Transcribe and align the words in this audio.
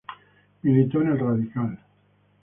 Militó 0.63 0.99
en 1.01 1.07
el 1.09 1.19
Radical. 1.19 1.77